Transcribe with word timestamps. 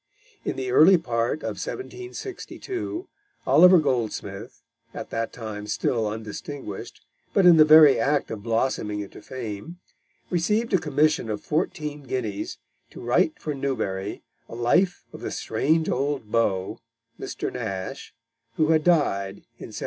In 0.43 0.55
the 0.55 0.71
early 0.71 0.97
part 0.97 1.41
of 1.43 1.57
1762, 1.61 3.07
Oliver 3.45 3.77
Goldsmith, 3.77 4.59
at 4.95 5.11
that 5.11 5.31
time 5.31 5.67
still 5.67 6.07
undistinguished, 6.07 7.01
but 7.35 7.45
in 7.45 7.57
the 7.57 7.65
very 7.65 7.99
act 7.99 8.31
of 8.31 8.41
blossoming 8.41 9.01
into 9.01 9.21
fame, 9.21 9.77
received 10.31 10.73
a 10.73 10.79
commission 10.79 11.29
of 11.29 11.41
fourteen 11.43 12.01
guineas 12.01 12.57
to 12.89 12.99
write 12.99 13.39
for 13.39 13.53
Newbery 13.53 14.23
a 14.49 14.55
life 14.55 15.03
of 15.13 15.21
the 15.21 15.29
strange 15.29 15.87
old 15.87 16.31
beau, 16.31 16.79
Mr. 17.19 17.53
Nash, 17.53 18.11
who 18.55 18.69
had 18.69 18.83
died 18.83 19.43
in 19.61 19.69
1761. 19.69 19.73